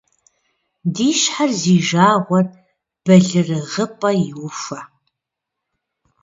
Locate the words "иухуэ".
4.29-4.81